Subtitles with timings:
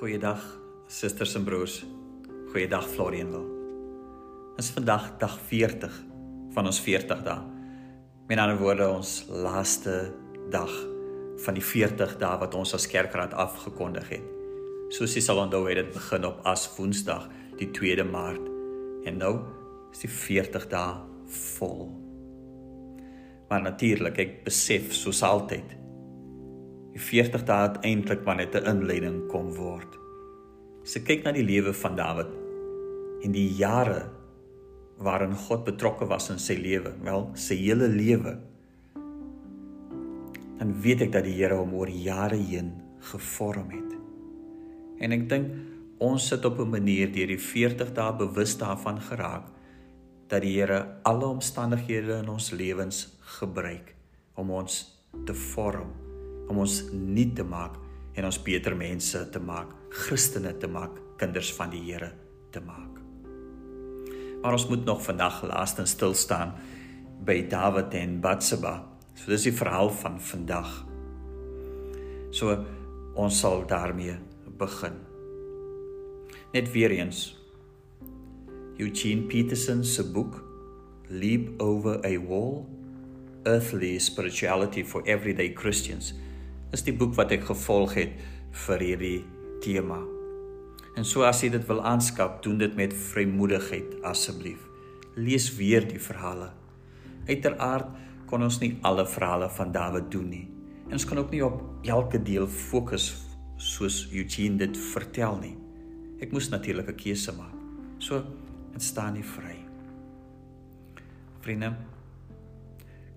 [0.00, 0.40] Goeiedag
[0.88, 1.74] susters en broers.
[2.52, 3.42] Goeiedag Florianwil.
[4.56, 5.98] Is vandag dag 40
[6.54, 7.42] van ons 40 dae.
[8.30, 9.98] Met ander woorde ons laaste
[10.48, 10.72] dag
[11.44, 14.24] van die 40 dae wat ons as kerkraad afgekondig het.
[14.96, 17.28] Soos jy sal onthou het dit begin op as Woensdag
[17.60, 18.48] die 2de Maart
[19.04, 19.34] en nou
[19.92, 20.96] is die 40 dae
[21.60, 21.90] vol.
[23.52, 25.76] Maar natuurlik, ek besef soos altyd
[26.90, 29.99] Die 40 dae het eintlik maar net 'n inleiding kom word.
[30.80, 32.30] Ek kyk na die lewe van Dawid
[33.20, 34.08] en die jare
[35.00, 38.36] waarin God betrokke was in sy lewe, wel, sy hele lewe,
[40.60, 42.74] dan weet ek dat die Here hom oor jare heen
[43.12, 43.94] gevorm het.
[45.00, 45.52] En ek dink
[46.04, 49.48] ons sit op 'n manier deur die 40 dae bewus daarvan geraak
[50.28, 53.08] dat die Here alle omstandighede in ons lewens
[53.40, 53.94] gebruik
[54.36, 55.92] om ons te vorm
[56.48, 57.76] om ons nuut te maak
[58.14, 62.12] en ons beter mense te maak, Christene te maak, kinders van die Here
[62.50, 62.98] te maak.
[64.42, 66.54] Maar ons moet nog vandag laastens stil staan
[67.24, 68.78] by Dawid en Batseba.
[69.14, 70.70] So dis die verhaal van vandag.
[72.32, 72.54] So
[73.20, 74.16] ons sal daarmee
[74.60, 74.96] begin.
[76.54, 77.36] Net weer eens
[78.80, 80.40] Eugene Peterson se boek
[81.10, 82.64] Leap over a Wall
[83.44, 86.14] Earthly Spirituality for Everyday Christians
[86.74, 88.16] is die boek wat ek gevolg het
[88.66, 89.18] vir hierdie
[89.64, 89.98] tema.
[90.98, 94.62] En so as jy dit wil aanskaf, doen dit met vrymoedigheid asseblief.
[95.18, 96.50] Lees weer die verhale.
[97.28, 97.90] Uiteraard
[98.30, 100.46] kon ons nie alle verhale van Dawid doen nie.
[100.88, 103.12] En ons kan ook nie op elke deel fokus
[103.60, 105.56] soos Eugene dit vertel nie.
[106.22, 107.54] Ek moes natuurlik 'n keuse maak.
[107.98, 108.22] So,
[108.72, 109.56] dit staan nie vry.
[111.40, 111.76] Vriende,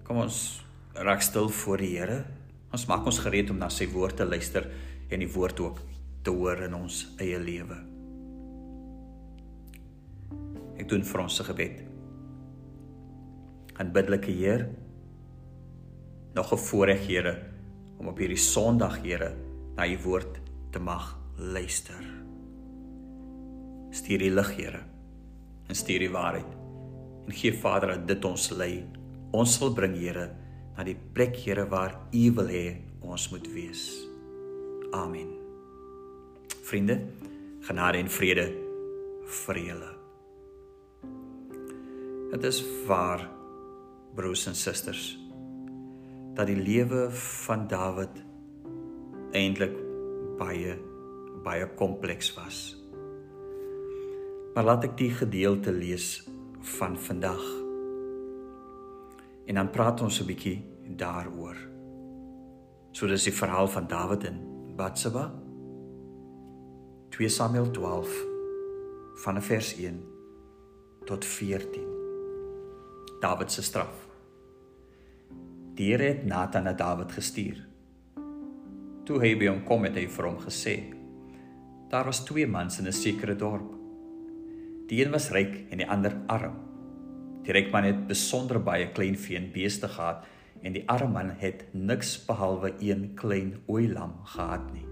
[0.04, 2.26] kom ons raak stil voor die Here
[2.74, 4.66] Ons maak ons gereed om na sy woord te luister
[5.14, 5.82] en die woord ook
[6.26, 7.78] te hoor in ons eie lewe.
[10.81, 11.84] Ek doen vir ons se gebed.
[13.78, 14.66] Aanbiddelike Heer,
[16.34, 17.36] nog 'n voorreg Here
[18.00, 19.36] om op hierdie Sondag Here
[19.76, 22.02] na u woord te mag luister.
[23.92, 24.81] Stuur die lig Here
[25.70, 26.50] en stuur die waarheid
[27.28, 28.84] en gee Vader dat dit ons lei.
[29.31, 30.43] Ons wil bring Here
[30.78, 32.66] na die plek Here waar U wil hê
[33.03, 33.84] ons moet wees.
[34.94, 35.34] Amen.
[36.63, 37.00] Vriende,
[37.67, 38.47] genade en vrede
[39.44, 39.91] vir julle.
[42.34, 43.28] Dit is waar
[44.16, 45.11] broers en susters
[46.34, 48.23] dat die lewe van Dawid
[49.38, 49.75] eintlik
[50.40, 50.78] baie
[51.44, 52.59] baie kompleks was.
[54.53, 56.23] Maar laat ek die gedeelte lees
[56.78, 57.41] van vandag
[59.46, 60.64] En dan praat ons 'n bietjie
[60.98, 61.58] daaroor.
[62.92, 64.38] So dis die verhaal van Dawid en
[64.76, 65.31] Batseba.
[67.09, 68.26] 2 Samuel 12
[69.24, 70.03] van vers 1
[71.06, 71.82] tot 14.
[73.20, 74.08] Dawid se straf.
[75.74, 77.68] Die Here het Nathan na Dawid gestuur.
[79.03, 80.76] Toe hy by hom kom het hy vir hom gesê:
[81.90, 83.74] Daar was twee mans in 'n sekere dorp.
[84.88, 86.72] Die een was ryk en die ander arm.
[87.44, 90.24] Die ryk man het besonder baie klein vee en beeste gehad
[90.64, 94.86] en die arme man het niks behalwe een klein ooilam gehad nie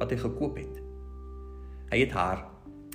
[0.00, 0.78] wat hy gekoop het.
[1.92, 2.40] Hy het haar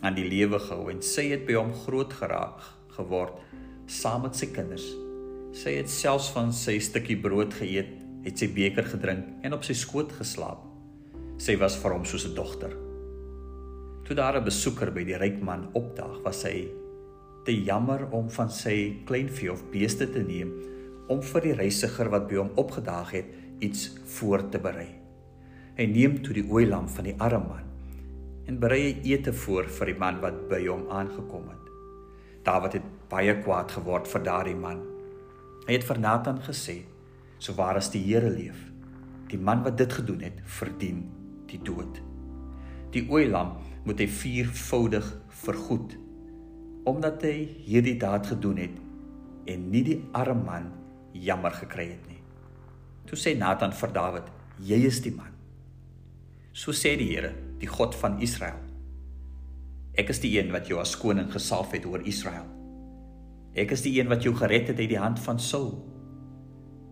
[0.04, 2.66] aan die lewe gehou en sy het by hom groot geraak
[2.98, 3.38] geword
[3.88, 4.88] saam met sy kinders.
[5.56, 7.94] Sy het selfs van sy stukkie brood geëet,
[8.26, 10.66] het sy beker gedrink en op sy skoot geslaap.
[11.40, 12.74] Sy was vir hom soos 'n dogter.
[14.04, 16.68] Toe daar 'n besoeker by die ryk man opdaag, was hy
[17.48, 20.50] te jammer om van sy kleinvee of beeste te neem
[21.08, 23.30] om vir die reisiger wat by hom opgedaag het
[23.64, 23.86] iets
[24.18, 24.90] voor te berei.
[25.78, 27.70] Hy neem toe die ooilam van die arme man
[28.52, 31.70] en berei hy ete voor vir die man wat by hom aangekom het.
[32.48, 34.82] Dawid het baie kwaad geword vir daardie man.
[35.68, 36.82] Hy het vir Nathan gesê:
[37.40, 38.60] "So waar as die Here leef,
[39.28, 41.04] die man wat dit gedoen het, verdien
[41.48, 42.02] die dood.
[42.92, 43.56] Die ooilam
[43.86, 46.07] moet hy viervoudig vergoed."
[46.88, 48.76] Omdat hy hierdie daad gedoen het
[49.52, 50.70] en nie die arme man
[51.12, 52.22] jammer gekry het nie.
[53.08, 54.30] Toe sê Nathan vir Dawid:
[54.60, 55.34] "Jy is die man."
[56.54, 58.60] So sê die Here, die God van Israel:
[59.98, 62.48] "Ek is die een wat jou as koning gesalf het oor Israel.
[63.54, 65.84] Ek is die een wat jou gered het uit die hand van Saul.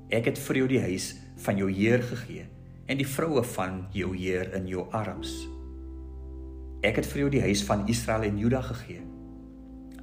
[0.09, 2.47] Ek het vir jou die huis van jou heer gegee
[2.87, 5.47] en die vroue van jou heer in jou arms.
[6.83, 9.14] Ek het vir jou die huis van Israel en Juda gegee."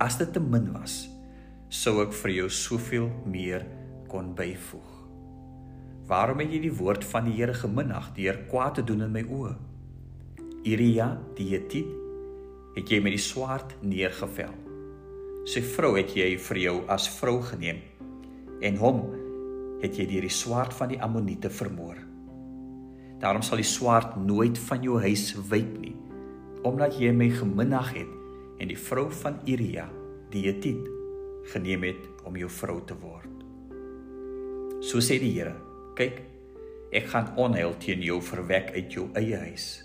[0.02, 1.04] As dit te min was,
[1.70, 3.62] sou ek vir jou soveel meer
[4.10, 4.94] kon byvoeg.
[6.10, 9.22] Waarom het jy die woord van die Here geminag deur kwaad te doen in my
[9.22, 9.52] oë?
[10.66, 11.06] Iria
[11.36, 11.92] die Hetit
[12.74, 14.50] het jy met die swaard neergevel.
[15.46, 17.78] Sy vrou het jy vir jou as vrou geneem
[18.62, 19.04] en hom
[19.84, 22.00] het jy deur die swaard van die Ammoniete vermoor.
[23.22, 25.94] Daarom sal die swaard nooit van jou huis wyk nie,
[26.66, 28.18] omdat jy my geminag het
[28.58, 29.88] en die vrou van Iria
[30.32, 30.88] die Hetit
[31.52, 33.30] geneem het om jou vrou te word.
[34.82, 35.54] So sê die Here:
[35.98, 36.22] Kyk,
[36.92, 39.82] ek gaan onheil teen jou verwek uit jou eie huis.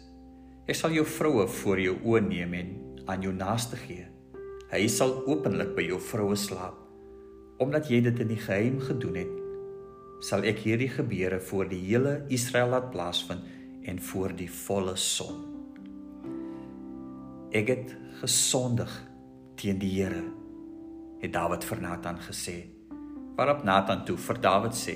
[0.68, 2.72] Ek sal jou vroue voor jou oë neem en
[3.08, 4.08] aan jou naaste gee.
[4.68, 6.76] Hy sal openlik by jou vroue slaap.
[7.64, 9.36] Omdat jy dit in die geheim gedoen het,
[10.28, 13.46] sal ek hierdie gebeure voor die hele Israel laat plaasvind
[13.88, 15.40] en voor die volle son.
[17.56, 18.90] Ek het gesondig
[19.58, 20.24] teen die Here,
[21.22, 22.58] het Dawid vir Nathan gesê.
[23.38, 24.96] Waarop Nathan toe vir Dawid sê: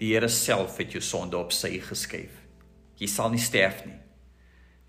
[0.00, 2.40] Die Here self het jou sonde op sy geskuif.
[2.98, 3.98] Jy sal nie sterf nie.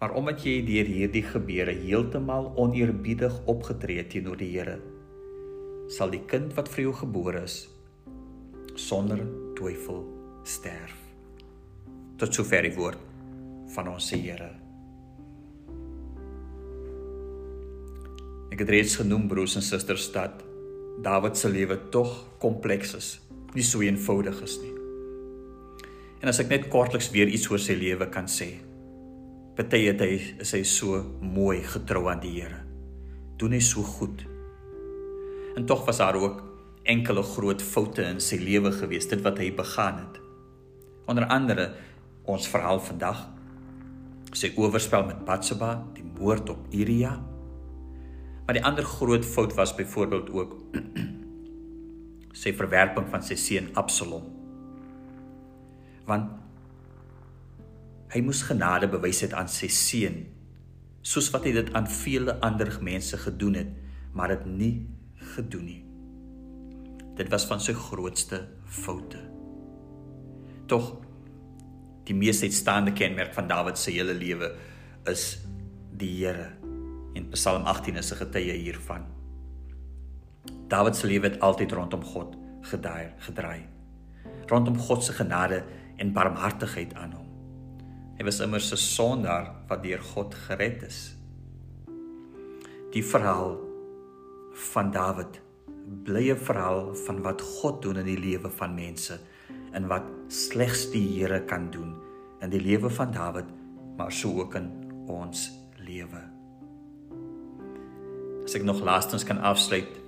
[0.01, 4.79] Maar omdat jy deur hierdie gebeure heeltemal oneerbiedig opgetree het teenoor die Here,
[5.93, 7.61] sal die kind wat vir jou gebore is
[8.73, 9.21] sonder
[9.53, 10.01] twyfel
[10.49, 10.97] sterf.
[12.17, 12.99] Tot sover die woord
[13.77, 14.62] van ons Here.
[18.53, 20.43] Ek het reeds genoem broers en susters dat
[21.01, 23.07] Dawid se lewe tog kompleks is,
[23.57, 24.73] nie so eenvoudig is nie.
[26.21, 28.51] En as ek net kortliks weer iets oor sy lewe kan sê,
[29.57, 30.13] Party het hy
[30.45, 32.61] is hy so mooi getrou aan die Here.
[33.41, 34.21] Doen hy so goed.
[35.57, 36.45] En tog was daar ook
[36.89, 40.21] enkele groot foute in sy lewe gewees, dit wat hy begaan het.
[41.09, 41.71] Onder andere
[42.29, 43.27] ons verhaal vandag
[44.33, 47.17] sy oorspel met Batseba, die moord op Uria.
[48.45, 50.55] Maar die ander groot fout was byvoorbeeld ook
[52.43, 54.25] sy verwerping van sy seun Absalom.
[56.05, 56.43] Want
[58.13, 60.19] Hy moes genade bewys het aan sy seun,
[61.01, 63.71] soos wat hy dit aan vele ander mense gedoen het,
[64.13, 64.73] maar dit nie
[65.33, 65.79] gedoen nie.
[67.17, 69.17] Dit was van sy grootste foute.
[70.69, 70.91] Tog
[72.05, 74.53] die mees uitstaande kenmerk van Dawid se hele lewe
[75.09, 75.31] is
[75.97, 76.62] die Here.
[77.13, 79.05] In Psalm 18 is 'n getuie hiervan.
[80.67, 83.67] Dawid se lewe het altyd rondom God gedraai, gedraai.
[84.47, 85.63] Rondom God se genade
[85.97, 87.27] en barmhartigheid aan hom.
[88.17, 91.15] Hy was immers 'n sondaar wat deur God gered is.
[92.91, 93.57] Die verhaal
[94.53, 95.41] van Dawid
[96.03, 99.19] bly 'n verhaal van wat God doen in die lewe van mense
[99.71, 101.95] en wat slegs die Here kan doen
[102.41, 103.45] in die lewe van Dawid,
[103.97, 104.69] maar so ook in
[105.07, 106.32] ons lewe.
[108.43, 109.99] As ek nog laastens kan afsluit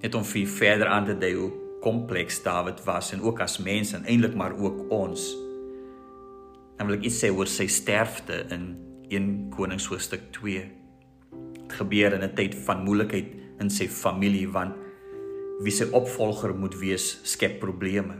[0.00, 1.50] net om vir verder aan te dui hoe
[1.84, 5.28] kompleks Dawid was en ook as mens en eintlik maar ook ons
[6.80, 8.70] dan wil ek iets sê oor sy sterfte in
[9.12, 10.62] 1 Konings hoofstuk 2.
[11.58, 14.72] Dit gebeur in 'n tyd van moeilikheid in sy familie want
[15.60, 18.16] wie sy opvolger moet wees skep probleme.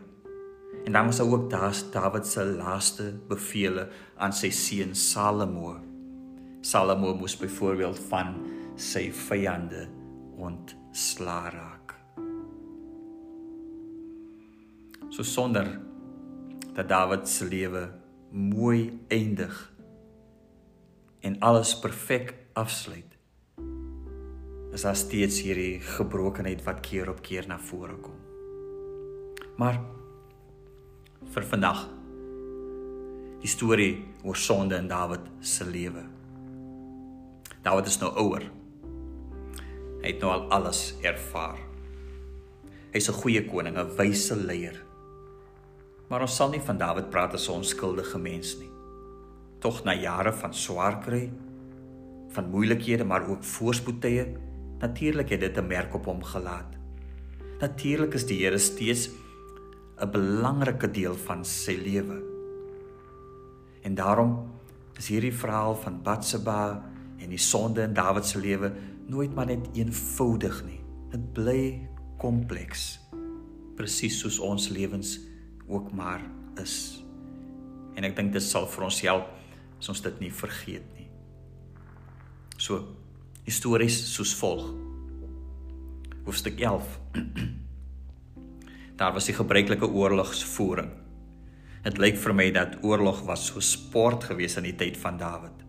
[0.85, 1.51] En dan was daar ook
[1.93, 3.89] Dawid se laaste bevele
[4.19, 5.81] aan sy seun Salomo.
[6.61, 8.35] Salomo moes byvoorbeeld van
[8.81, 9.85] sy vyande
[10.41, 11.95] ontsla raak.
[15.11, 15.69] So sonder
[16.73, 17.89] dat Dawid se lewe
[18.33, 19.57] mooi eindig
[21.21, 23.17] en alles perfek afsluit
[24.73, 28.15] is daar steeds hierdie gebrokenheid wat keer op keer na vore kom.
[29.59, 29.81] Maar
[31.35, 31.83] vir vandag
[33.43, 36.07] die storie oor sonde in Dawid se lewe.
[37.67, 38.47] Dawid is nou ouer
[40.03, 41.59] hy het nou al alles ervaar
[42.93, 44.91] hy's 'n goeie koning 'n wyse leier
[46.11, 48.71] Maar ons sal nie van Dawid praat as 'n onskuldige mens nie.
[49.61, 51.31] Tog na jare van swaar kry,
[52.29, 54.27] van moeilikhede, maar ook voorspoedtye,
[54.79, 56.75] natuurlik het dit 'n merk op hom gelaat.
[57.61, 59.11] Natuurlik is die Here steeds
[59.99, 62.23] 'n belangrike deel van sy lewe.
[63.83, 64.51] En daarom
[64.97, 68.73] is hierdie verhaal van Batseba en die sonde in Dawid se lewe
[69.11, 70.81] nooit maar net eenvoudig nie.
[71.11, 71.63] Dit bly
[72.21, 73.01] kompleks.
[73.79, 75.19] Presies soos ons lewens
[75.71, 76.23] ook maar
[76.61, 77.03] is.
[77.99, 79.31] En ek dink dit sal vir ons help
[79.81, 81.09] as ons dit nie vergeet nie.
[82.61, 82.85] So,
[83.47, 84.69] histories soos volg.
[86.27, 86.99] Hoofstuk 11.
[89.01, 90.93] Daar was die gebruikelike oorlogsvoering.
[91.87, 95.65] Dit lyk vir my dat oorlog was so sport gewees in die tyd van Dawid.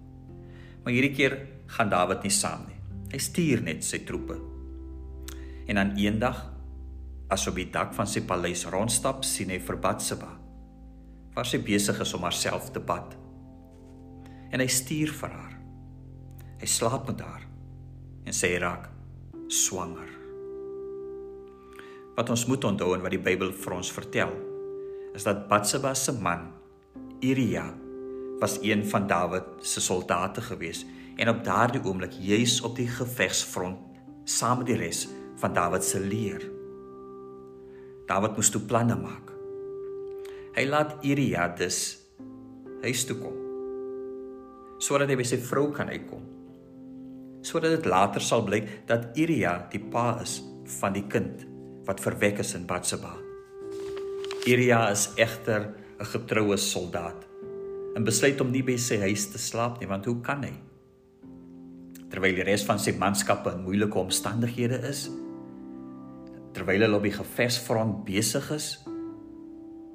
[0.83, 1.37] Maar hierdie keer
[1.71, 2.80] gaan Dawid nie saam nie.
[3.11, 4.37] Hy stuur net sy troepe.
[5.67, 6.45] En dan eendag
[7.31, 10.29] as op die dak van sy paleis rondstap, sien hy vir Batseba,
[11.35, 13.17] waar sy besig is om haarself te bad.
[14.51, 15.53] en hy stuur vir haar.
[16.61, 17.45] Hy slaap met haar
[18.27, 18.89] en sy raak
[19.51, 20.09] swanger.
[22.17, 24.33] Wat ons moet onthou en wat die Bybel vir ons vertel,
[25.15, 26.49] is dat Batseba se man
[27.23, 27.65] Uria
[28.41, 30.83] was een van Dawid se soldate gewees
[31.17, 35.07] en op daardie oomblik juis op die gevegsfront saam met die res
[35.41, 36.43] van Dawid se leer.
[38.07, 39.31] Dawid moes toe planne maak.
[40.55, 41.97] Hy laat Uria dus
[42.81, 43.37] huis toe kom
[44.81, 46.23] sodat hy by sy vrou kan uitkom.
[47.45, 50.39] Sodat dit later sal blyk dat Uria die pa is
[50.79, 51.45] van die kind
[51.85, 53.13] wat verwek is in Batseba.
[54.49, 55.69] Uria is egter
[56.01, 57.27] 'n getroue soldaat
[57.95, 60.70] en besluit om nie by sy huis te slaap nie want hoe kan hy?
[62.11, 65.05] Terwyl die res van sy manskappe in moeilike omstandighede is,
[66.51, 68.73] terwyl hulle op die gevesfront besig is,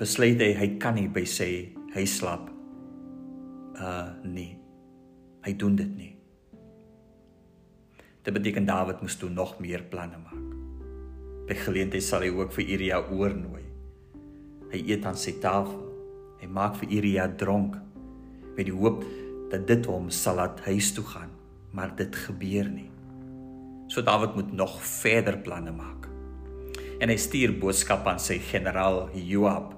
[0.01, 1.51] besluit hy hy kan nie by sy
[1.97, 2.53] huis slaap
[3.77, 4.57] uh nee.
[5.45, 6.13] Hy doen dit nie.
[8.25, 10.47] Dit beteken Dawid moes toe nog meer planne maak.
[11.47, 13.63] By geleentheid sal hy ook vir Uria oornooi.
[14.73, 15.85] Hy eet aan sy tafel.
[16.41, 17.77] Hy maak vir Uria dronk
[18.57, 19.05] met die hoop
[19.53, 21.31] dat dit hom sal laat huis toe gaan,
[21.77, 22.89] maar dit gebeur nie.
[23.93, 26.09] So Dawid moet nog verder planne maak.
[26.99, 29.75] En hy stuur boodskap aan sy generaal Joab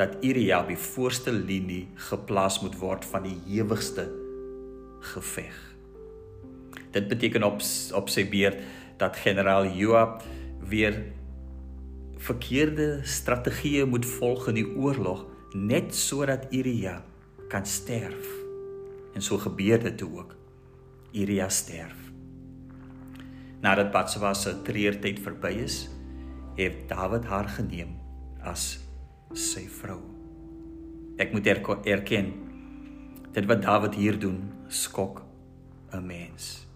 [0.00, 4.06] dat Uria op die voorste linie geplaas moet word van die ewigste
[5.12, 5.56] geveg.
[6.94, 7.60] Dit beteken op
[7.94, 8.64] op sy beurt
[9.00, 10.24] dat generaal Joab
[10.72, 10.96] weer
[12.20, 17.00] verkeerde strategieë moet volg in die oorlog net sodat Uria
[17.52, 18.28] kan sterf.
[19.12, 20.39] En so gebeur dit ook.
[21.12, 21.96] Uria sterf.
[23.60, 25.88] Nadat Batseba se treurtyd verby is,
[26.56, 27.96] het Dawid haar geneem
[28.46, 28.78] as
[29.34, 29.98] sy vrou.
[31.20, 32.30] Ek moet erken
[33.34, 34.38] dit wat Dawid hier doen
[34.68, 35.22] skok
[35.92, 36.66] 'n mens.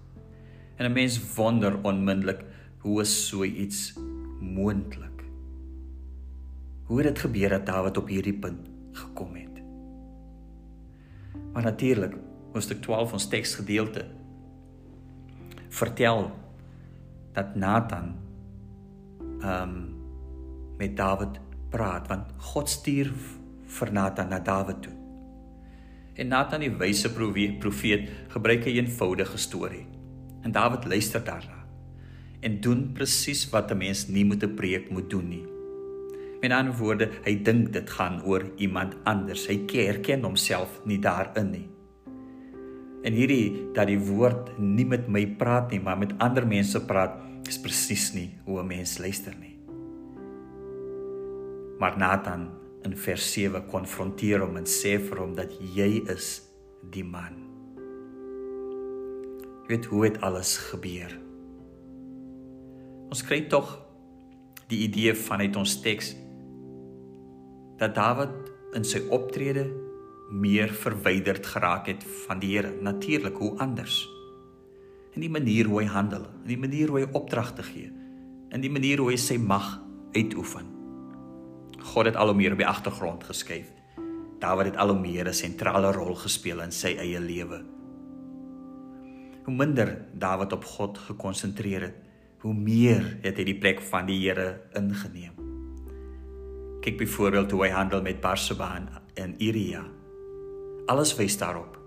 [0.77, 2.45] En 'n mens wonder onmiddellik
[2.79, 3.95] hoe is so iets
[4.41, 5.25] moontlik?
[6.85, 9.63] Hoe het dit gebeur dat Dawid op hierdie punt gekom het?
[11.53, 12.15] Maar natuurlik,
[12.53, 14.05] hoofstuk 12 ons teksgedeelte
[15.75, 16.31] vertel
[17.35, 18.15] dat Nathan
[19.41, 19.93] ehm um,
[20.79, 21.39] met Dawid
[21.71, 23.11] praat want God stuur
[23.79, 24.95] vir Nathan na Dawid toe.
[26.15, 27.11] En Nathan die wyse
[27.59, 29.87] profeet gebruik 'n eenvoudige storie.
[30.43, 31.65] En Dawid luister daarna
[32.45, 35.47] en doen presies wat 'n mens nie moet 'n preek moet doen nie.
[36.41, 39.47] Met ander woorde, hy dink dit gaan oor iemand anders.
[39.47, 41.69] Hy erken homself nie daarin nie.
[43.05, 47.19] En hierdie dat die woord nie met my praat nie, maar met ander mense praat,
[47.45, 49.57] is presies nie hoe 'n mens luister nie.
[51.79, 52.49] Maar Nathan
[52.85, 56.43] in vers 7 konfronteer hom en sê vir hom dat jy is
[56.91, 57.37] die man.
[59.65, 61.13] Jy weet hoe dit alles gebeur.
[63.11, 63.79] Ons kry tog
[64.69, 66.15] die idee vanuit ons teks
[67.77, 69.84] dat Dawid in sy optrede
[70.31, 72.73] meer verwyderd geraak het van die Here.
[72.81, 74.09] Natuurlik, hoe anders?
[75.15, 77.91] In die manier hoe hy handel, in die manier hoe hy opdragte gee,
[78.51, 79.77] in die manier hoe hy sy mag
[80.15, 80.71] uitoefen.
[81.85, 83.71] God het al hoe meer op die agtergrond geskuif.
[84.41, 87.63] Dawid het al hoe meer 'n sentrale rol gespeel in sy eie lewe.
[89.45, 91.97] Hoe minder Dawid op God gekonsentreer het,
[92.39, 95.33] hoe meer het hy die plek van die Here ingeneem.
[96.81, 98.77] Kyk byvoorbeeld hoe hy handel met Barseba
[99.15, 99.85] en Uria.
[100.87, 101.79] Alles wys daarop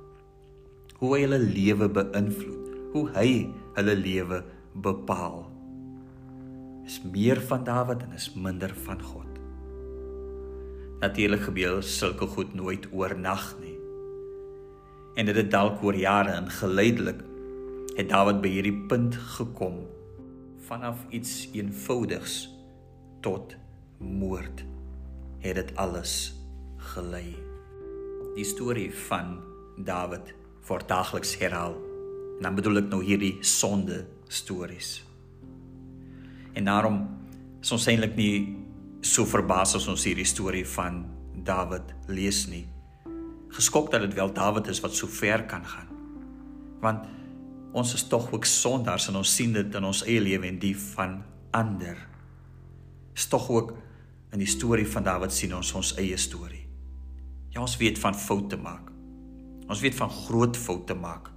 [0.98, 3.30] hoe hy hulle lewe beïnvloed, hoe hy
[3.76, 4.40] hulle lewe
[4.82, 5.44] bepaal.
[6.88, 9.36] Is meer van Dawid en is minder van God.
[11.04, 13.76] Natuurlik gebeur sulke goed nooit oornag nie.
[15.18, 17.22] En dit het dalk oor jare en geleidelik
[17.98, 19.84] het Dawid by hierdie punt gekom
[20.66, 22.48] vanaf iets eenvoudigs
[23.22, 23.54] tot
[24.02, 24.66] moord
[25.46, 26.34] het dit alles
[26.96, 27.47] gelei.
[28.38, 29.40] Die storie van
[29.82, 30.28] Dawid
[30.68, 31.74] word daagliks herhaal.
[32.38, 35.00] En dan bedoel ek nou hierdie sonde stories.
[36.54, 37.00] En daarom
[37.64, 38.36] is ons eintlik nie
[39.02, 41.00] so verbaas as ons hierdie storie van
[41.48, 42.68] Dawid lees nie.
[43.58, 45.90] Geskok dat dit wel Dawid is wat so ver kan gaan.
[46.86, 47.10] Want
[47.74, 50.76] ons is tog ook sondaars en ons sien dit in ons eie lewe en die
[50.92, 51.24] van
[51.58, 51.98] ander.
[53.18, 53.74] Is tog ook
[54.30, 56.67] in die storie van Dawid sien ons ons eie storie.
[57.58, 58.92] Ja, ons weet van foute maak.
[59.66, 61.32] Ons weet van groot foute maak.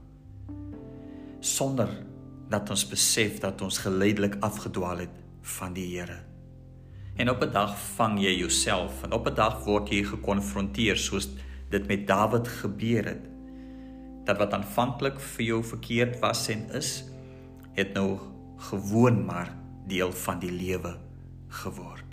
[1.41, 1.89] Sonder
[2.53, 5.15] dat ons besef dat ons geleidelik afgedwaal het
[5.55, 6.19] van die Here.
[7.17, 11.29] En op 'n dag vang jy jouself en op 'n dag word jy gekonfronteer soos
[11.71, 13.25] dit met Dawid gebeur het.
[14.25, 17.05] dat wat aanvanklik vir jou verkeerd was en is,
[17.73, 18.19] het nou
[18.57, 20.99] gewoon maar deel van die lewe
[21.49, 22.10] geword.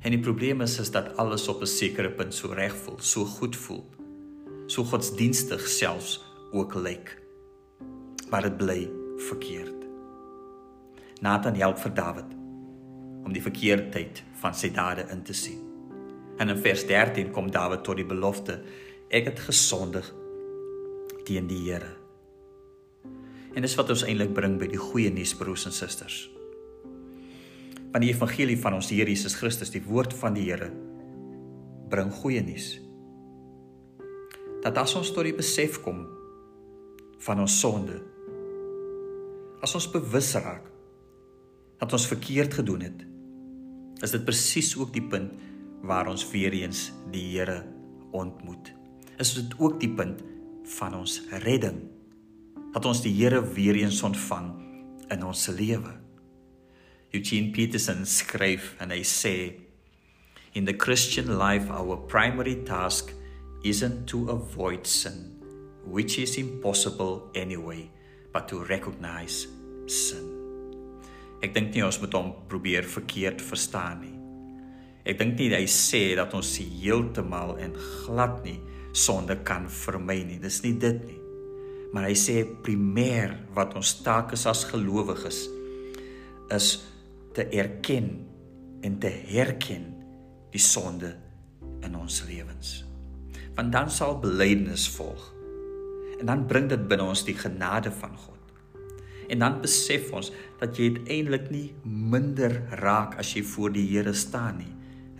[0.00, 3.24] En die probleem is is dat alles op 'n sekere punt so reg voel, so
[3.24, 3.84] goed voel,
[4.66, 7.22] so godsdienstig selfs ook lyk.
[8.30, 9.84] Maar dit bly verkeerd.
[11.20, 12.32] Nathan help vir Dawid
[13.24, 15.60] om die verkeerdheid van sy dade in te sien.
[16.36, 18.62] En in vers 13 kom Dawid tot die belofte:
[19.08, 20.14] Ek het gesondig
[21.24, 21.96] teen die Here.
[23.54, 26.30] En dis wat ons eintlik bring by die goeie nuus broers en susters.
[27.90, 30.70] Van die evangelie van ons Here Jesus Christus, die woord van die Here
[31.90, 32.76] bring goeie nuus.
[34.62, 36.04] Dat as ons tot die besef kom
[37.24, 37.98] van ons sonde,
[39.60, 40.68] as ons bewus raak
[41.80, 43.02] dat ons verkeerd gedoen het,
[44.04, 45.32] is dit presies ook die punt
[45.84, 47.62] waar ons weer eens die Here
[48.16, 48.70] ontmoet.
[49.20, 50.22] Is dit ook die punt
[50.78, 51.82] van ons redding
[52.74, 54.52] dat ons die Here weer eens ontvang
[55.10, 55.99] in ons lewe.
[57.10, 59.34] Eugene Peterson skryf en hy sê
[60.54, 63.10] in the Christian life our primary task
[63.66, 65.42] isn't to avoid sin
[65.82, 67.90] which is impossible anyway
[68.32, 69.48] but to recognize
[69.90, 70.22] sin.
[71.42, 74.16] Ek dink nie ons moet hom probeer verkeerd verstaan nie.
[75.02, 77.74] Ek dink nie hy sê dat ons heeltemal en
[78.04, 78.60] glad nie
[78.94, 80.38] sonde kan vermy nie.
[80.38, 81.18] Dis nie dit nie.
[81.90, 85.48] Maar hy sê primêr wat ons taak is as gelowiges
[86.54, 86.70] is
[87.32, 88.10] te erken
[88.80, 89.86] en te herken
[90.50, 91.14] die sonde
[91.84, 92.80] in ons lewens.
[93.54, 95.30] Want dan sal belydenis volg.
[96.20, 98.36] En dan bring dit binne ons die genade van God.
[99.30, 104.12] En dan besef ons dat jy uiteindelik nie minder raak as jy voor die Here
[104.16, 104.72] staan nie.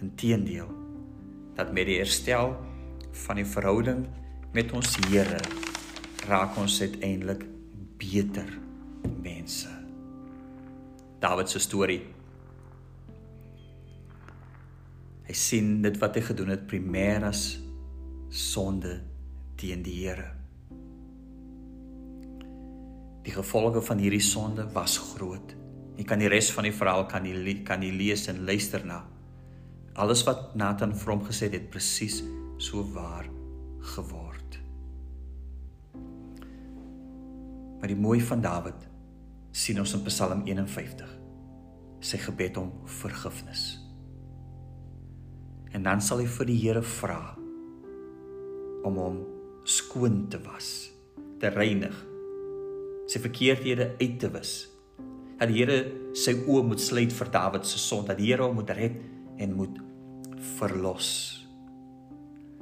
[0.03, 0.71] Inteendeel,
[1.55, 2.57] dat met die herstel
[3.27, 4.07] van die verhouding
[4.57, 5.41] met ons Here
[6.29, 7.47] raak ons uiteindelik
[8.01, 8.51] beter
[9.23, 9.80] mense.
[11.21, 12.01] Dawid se storie.
[15.29, 17.59] Hy sien dit wat hy gedoen het primêr as
[18.33, 18.97] sonde
[19.61, 20.31] teen die Here.
[23.21, 25.53] Die gevolge van hierdie sonde was groot.
[26.01, 29.03] Jy kan die res van die verhaal kan jy kan jy lees en luister na.
[30.01, 32.23] Alles wat Nathan hom gesê het, het presies
[32.57, 33.29] so waar
[33.93, 34.57] geword.
[37.81, 38.90] Maar die mooi van Dawid
[39.51, 41.09] sien ons in Psalm 51.
[42.01, 43.65] Sy gebed om vergifnis.
[45.75, 47.21] En dan sal hy vir die Here vra
[48.87, 49.19] om hom
[49.69, 50.91] skoon te was,
[51.43, 52.07] te reinig
[53.11, 54.55] sy verkeerdhede uit te wis.
[55.41, 55.79] Dat die Here
[56.15, 59.01] sy oë moet sluit vir Dawid se sonde, dat die Here hom moet red
[59.41, 59.81] en moet
[60.61, 61.11] verlos.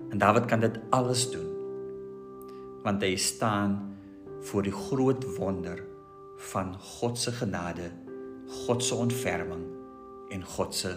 [0.09, 1.55] En Dawid kan dit alles doen
[2.87, 3.72] want hy staan
[4.48, 5.81] voor die groot wonder
[6.38, 7.90] van God se genade,
[8.64, 9.66] God se ontferming
[10.31, 10.92] en God se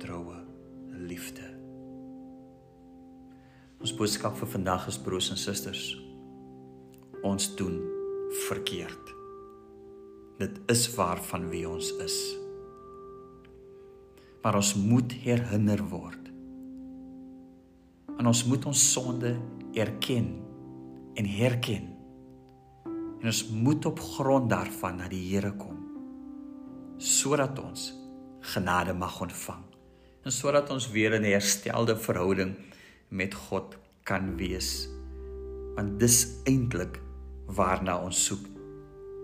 [0.00, 0.38] troue
[1.06, 1.44] liefde.
[3.80, 5.90] Ons boodskap vir vandag is broers en susters.
[7.26, 7.76] Ons doen
[8.48, 9.12] verkeerd.
[10.40, 12.16] Dit is waarvan wie ons is.
[14.42, 16.30] Maar ons moet herinner word.
[18.16, 19.34] En ons moet ons sonde
[19.76, 20.32] erken
[21.16, 21.95] en herken.
[23.20, 25.84] En ons moet op grond daarvan na die Here kom
[26.96, 27.90] sodat ons
[28.54, 29.64] genade mag ontvang
[30.26, 32.56] en sodat ons weer in 'n herstelde verhouding
[33.08, 34.88] met God kan wees.
[35.74, 37.00] Want dis eintlik
[37.46, 38.46] waarna ons soek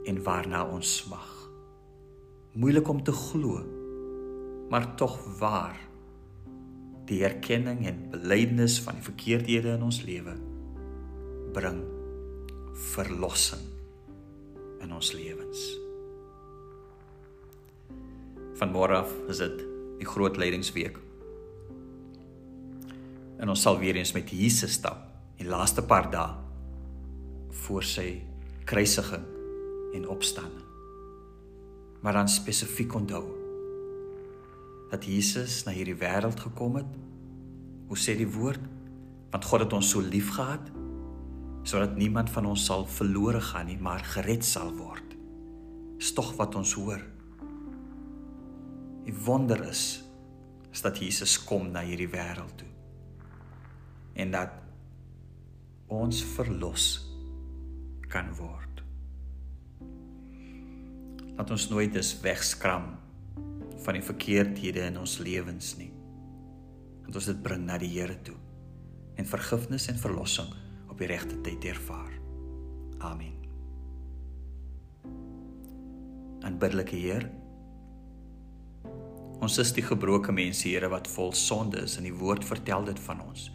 [0.04, 1.50] en waarna ons smag.
[2.52, 3.64] Moeilik om te glo,
[4.70, 5.78] maar tog waar.
[7.04, 10.36] Die erkenning en belydenis van die verkeerdhede in ons lewe
[11.52, 11.82] bring
[12.94, 13.71] verlossing
[14.82, 15.62] in ons lewens.
[18.60, 19.62] Van môre af is dit
[20.00, 20.98] die groot leidingsweek.
[23.42, 26.34] En ons sal weer eens met Jesus stap die laaste paar dae
[27.64, 28.08] voor sy
[28.68, 29.24] kruisiging
[29.96, 30.66] en opstanding.
[32.02, 33.24] Maar dan spesifiek onthou
[34.92, 36.88] dat Jesus na hierdie wêreld gekom het.
[37.88, 38.60] Hoe sê die woord?
[39.32, 40.68] Want God het ons so liefgehad
[41.62, 45.14] sodat niemand van ons sal verlore gaan nie, maar gered sal word.
[45.98, 47.02] Dis tog wat ons hoor.
[49.06, 50.02] Die wonder is
[50.72, 52.68] is dat Jesus kom na hierdie wêreld toe.
[54.16, 54.54] En dat
[55.92, 56.86] ons verlos
[58.08, 58.80] kan word.
[61.36, 62.88] Laat ons nooit dus wegskram
[63.84, 65.90] van die verkeerdhede in ons lewens nie.
[67.04, 68.38] Dat ons dit bring na die Here toe
[69.20, 70.48] en vergifnis en verlossing
[71.02, 72.12] op die regte tyd ervaar.
[73.02, 73.34] Amen.
[76.46, 77.24] En biddelike Heer,
[79.42, 83.00] ons is die gebroke mense, Here, wat vol sonde is en die woord vertel dit
[83.02, 83.48] van ons.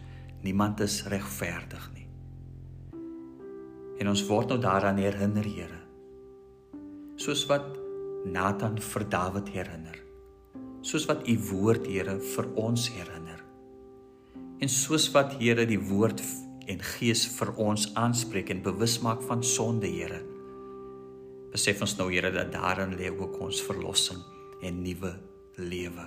[0.44, 2.04] Niemand is regverdig nie.
[3.98, 5.80] En ons word nou daaraan herinner, Here.
[7.16, 7.64] Soos wat
[8.28, 9.96] Nathan vir Dawid herinner.
[10.84, 13.40] Soos wat u woord, Here, vir ons herinner.
[14.60, 16.20] En soos wat Here die woord
[16.68, 20.20] en Gees vir ons aanspreek en bewus maak van sonde, Here.
[21.52, 24.20] Besef ons nou, Here, dat daarin lê ook ons verlossing
[24.62, 25.14] en nuwe
[25.56, 26.06] lewe.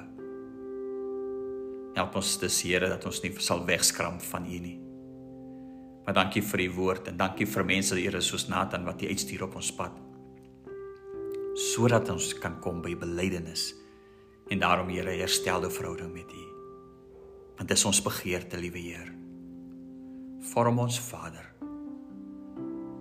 [1.97, 4.77] Help ons dis Here dat ons nie sal wegskram van U nie.
[6.05, 9.47] Maar dankie vir U woord en dankie vir mense Here soos Nathan wat U uitstuur
[9.49, 9.97] op ons pad.
[11.73, 13.71] Sodat ons kan kom by belydenis
[14.51, 16.45] en daarom Here herstelde verhouding met U.
[17.57, 19.20] Want dis ons begeerte, liewe Heer.
[20.41, 21.45] Vorm ons Vader.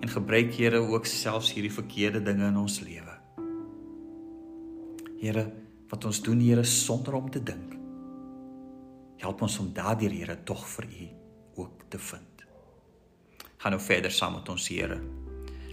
[0.00, 3.14] En gebruik Here ook selfs hierdie verkeerde dinge in ons lewe.
[5.20, 5.46] Here,
[5.88, 7.72] wat ons doen Here sonder om te dink.
[9.24, 11.08] Help ons om daardie Here tog vir U
[11.64, 12.44] ook te vind.
[13.56, 15.00] Gaan nou verder saam met ons Here.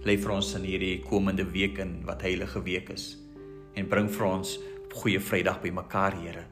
[0.08, 3.10] Lê vir ons in hierdie komende week in wat heilige week is
[3.76, 4.54] en bring vir ons
[5.02, 6.46] goeie Vrydag by mekaar Here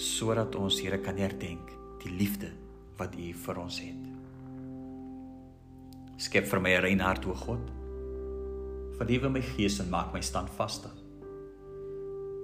[0.00, 2.54] sodat ons Here kan herdenk die liefde
[3.00, 4.09] wat U vir ons het.
[6.20, 7.70] Skep vir my 'n rein hart o God.
[8.98, 11.00] Vernuwe my gees en maak my standvastig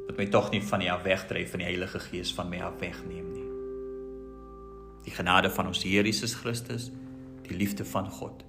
[0.07, 2.79] wat my tog nie van U af wegdryf van die Heilige Gees van my af
[2.81, 3.49] wegneem nie.
[5.07, 6.91] Die genade van ons Here Jesus Christus,
[7.47, 8.45] die liefde van God,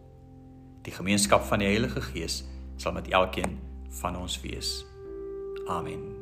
[0.86, 2.44] die gemeenskap van die Heilige Gees
[2.78, 3.60] sal met elkeen
[4.02, 4.86] van ons wees.
[5.68, 6.17] Amen.